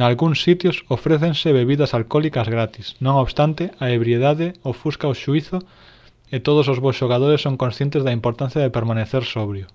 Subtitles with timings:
[0.00, 5.58] nalgúns sitios ofrécense bebidas alcólicas gratis non obstante a ebriedade ofusca o xuízo
[6.34, 9.66] e todos os bos xogadores son conscientes da importancia de permanecer sobrio